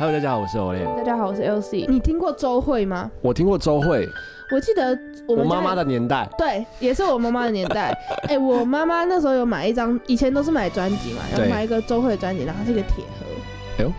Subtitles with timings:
[0.00, 0.86] Hello，大家好，我是欧练。
[0.96, 1.84] 大家好，我是 LC。
[1.88, 3.10] 你听过周慧吗？
[3.20, 4.08] 我听过周慧，
[4.52, 6.24] 我记得我们家妈妈的年代。
[6.38, 7.92] 对，也是我妈妈的年代。
[8.30, 13.26] 哎、我妈妈那时候有买一张，以前都是买专辑嘛，然后对买一个周慧的专辑，然后是一个铁盒，
[13.78, 13.92] 哎呦，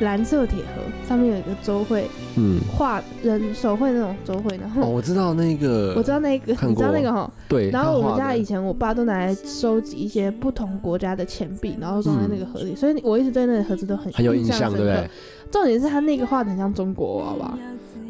[0.00, 7.30] 蓝色铁盒，上面有一个周会嗯，画人手绘那种周会，然后哦，后 我知道那个，我知道那个，你知道那个哈。
[7.48, 7.70] 对。
[7.70, 15.08] 然后我们家以前我爸都拿来收集一些不同国家的钱币，然后装在那个盒里，所以我一直对那个盒子都很嗯很有印象，对不对？
[15.50, 17.58] 重点是他那个画的很像中国娃娃，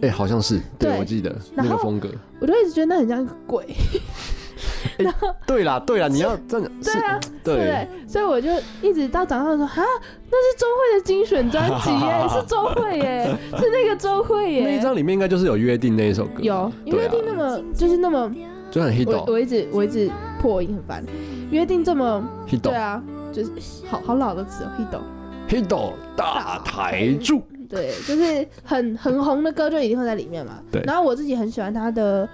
[0.00, 2.08] 哎，好像是，对对我记得那个风格。
[2.40, 3.26] 我就一直觉得那很像
[5.46, 7.88] 对啦， 对啦，你要真的是对啊，对？
[8.08, 8.50] 所以我就
[8.82, 9.82] 一直到长大的时候，哈，
[10.30, 14.64] 那是周慧的精选专辑耶， 是周慧耶，是那个周慧耶。
[14.64, 18.30] 那一张里面应该就是有约定那一首歌，有，约定那么就是那么，
[18.70, 21.04] 就很 hit 我我一直我一直破音很烦。
[21.50, 23.02] 约定这么，hit 对啊，
[23.32, 23.50] 就是
[23.88, 24.70] 好好老的词哦
[25.48, 30.54] hit hit 大台柱，对，就是很很红的歌就一定会在里面嘛。
[30.72, 32.26] 对然后我自己很喜欢他的《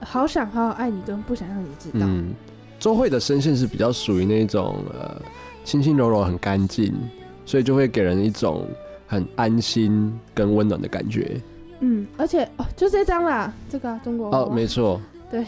[0.00, 2.00] 好想好好爱你》跟《不想让你知道》。
[2.04, 2.34] 嗯，
[2.78, 5.20] 周慧的声线是比较属于那种呃
[5.64, 6.94] 轻轻柔柔、很干净，
[7.44, 8.66] 所以就会给人一种
[9.06, 11.40] 很安心跟温暖的感觉。
[11.80, 15.44] 嗯，而且哦，就这张啦，这个啊、中国哦，没错，对，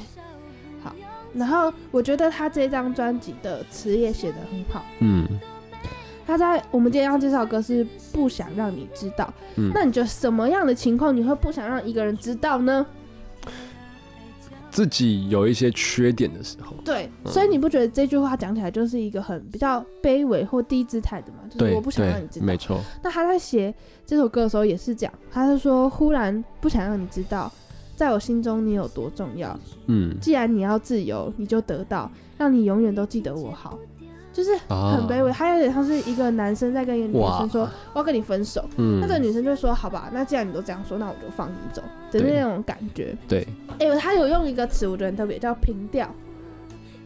[0.82, 0.94] 好，
[1.34, 4.84] 然后我觉得他这张专辑的词也写得很好。
[5.00, 5.26] 嗯
[6.26, 7.82] 他在我们今天要介绍的歌是
[8.12, 9.24] 《不想让你知道》。
[9.56, 12.84] 嗯，那你觉得什么样的情况你会不想让一个人知道呢？
[14.78, 21.38] 自己有一些缺点的时候，对，嗯所以你不觉得这句话讲起来就是一个很比较卑微或低姿态的吗？
[21.50, 22.56] 就是对我不想让你知，道没。
[22.56, 23.74] 错，那他在写
[24.06, 27.52] 这首歌的时候也是这样，他是说忽然不想让你知道，
[27.96, 29.58] 在我心中你有多重要。
[29.86, 33.76] 嗯，既然你要自由，你就得到，让你永远都记得我好。
[34.38, 41.82] 就是啊很卑微，他有点像是一个男生在跟一个女生说我要跟你分手，嗯那这个女生就说好吧，那既然你都这样说，那我就放你走
[42.12, 43.16] 的对那种感觉。
[43.26, 43.44] 对
[43.80, 46.08] 哎、他有用一个词，我觉得很特别，叫平调。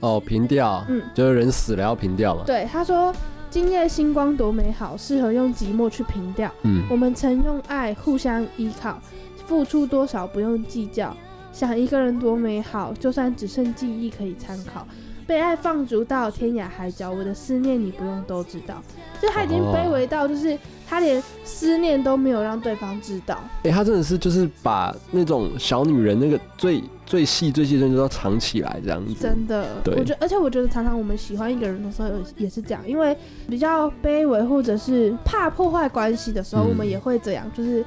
[0.01, 3.11] 哦，平调，嗯就是人死了要平调嘛，对，他说
[3.49, 6.53] 今夜星光多美好，适合用寂寞去平调。
[6.65, 8.99] 嗯我们曾用爱互相依靠，
[9.47, 11.17] 付出多少不用计较。
[11.51, 14.87] 想一个人多美好，就算只剩记忆可以参考。
[15.27, 18.83] 被爱放逐到天涯海角，我的思念你不用都知道。
[19.21, 23.39] 就他已经卑微到，就是他连思念都没有让对方知道。
[23.63, 33.17] 哎、他真的是就是把那种小女人那个最最细最细的东西都藏起来，这样子，真的，对我觉得，而且我觉得常常我们喜欢一个人的时候也也是这样，因为
[33.49, 37.85] 比较卑微或者是怕破坏关系的时候，嗯我们也会这样，就是。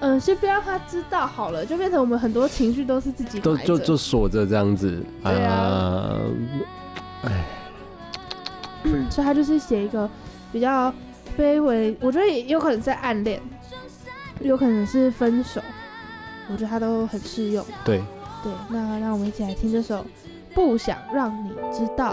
[0.00, 6.18] 嗯，先不要让他知道好了，就变成我们很多情绪都是自己都就就锁着这样子，对啊
[7.22, 7.44] 哎、
[9.10, 10.08] 所以他就是写一个
[10.52, 10.92] 比较
[11.38, 13.40] 卑微，我觉得也有可能是在暗恋，
[14.40, 15.60] 有可能是分手，
[16.50, 17.64] 我觉得他都很适用。
[17.82, 18.02] 对，
[18.42, 19.96] 对，那让我们一起来听这首
[20.54, 22.12] 《不想让你知道》。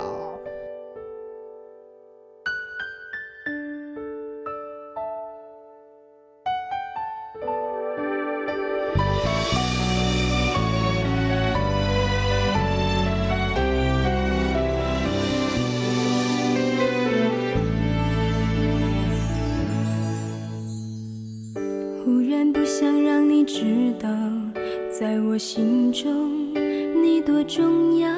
[27.44, 28.10] 重要。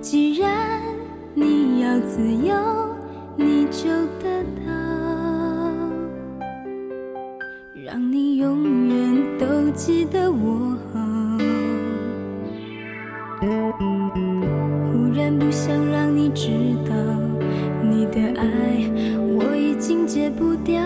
[0.00, 0.80] 既然
[1.34, 2.54] 你要自由，
[3.36, 3.88] 你就
[4.20, 4.72] 得到，
[7.84, 11.00] 让你永远都记得我好。
[13.40, 16.48] 忽然不想让你知
[16.88, 16.94] 道，
[17.82, 18.44] 你的爱
[19.34, 20.85] 我已经戒不掉。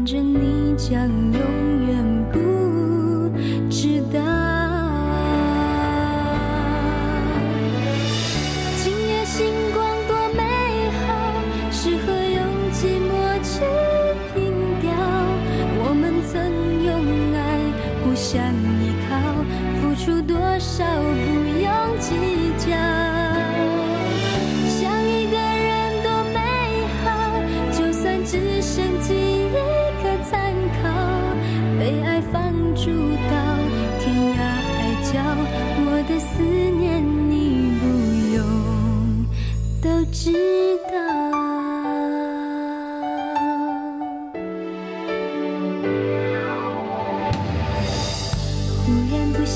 [0.00, 1.40] 反正你将永
[1.86, 1.92] 远
[2.32, 2.38] 不
[3.68, 4.18] 知道。
[8.82, 9.44] 今夜星
[9.74, 10.40] 光多美
[11.04, 11.06] 好，
[11.70, 12.40] 适合用
[12.72, 13.12] 寂寞
[13.42, 13.60] 去
[14.32, 14.40] 凭
[14.80, 14.88] 吊。
[15.76, 16.32] 我们曾
[16.82, 16.88] 用
[17.34, 17.38] 爱
[18.02, 18.40] 互相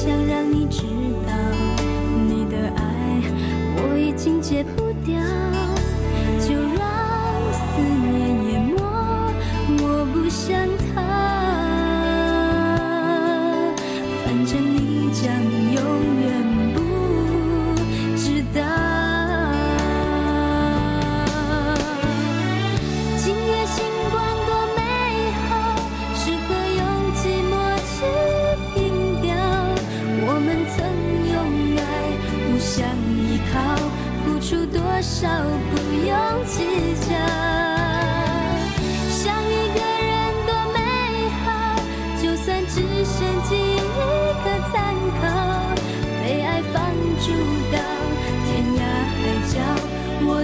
[0.04, 0.82] 想让你知
[1.26, 1.32] 道
[2.28, 3.22] 你的爱
[3.78, 5.63] 我已经戒不掉。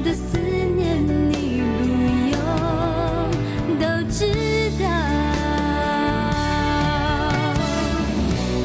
[0.02, 1.84] 的思念你不
[2.32, 2.38] 用
[3.78, 4.24] 都知
[4.78, 4.84] 道。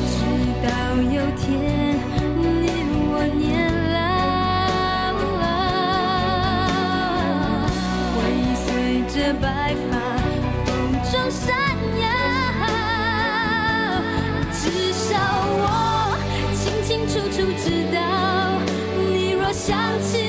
[0.07, 0.15] 直
[0.63, 0.67] 到
[1.11, 1.43] 有天
[2.37, 2.63] 你
[3.11, 3.43] 我年
[3.93, 3.95] 老
[8.15, 8.67] 回忆随
[9.09, 9.43] 着白
[9.89, 9.91] 发
[10.65, 10.67] 风
[11.11, 11.43] 中闪
[12.01, 12.03] 耀
[14.53, 14.61] 至
[14.93, 15.03] 少
[15.57, 15.63] 我
[16.53, 17.97] 清清楚楚知道。
[19.13, 20.24] 你若想起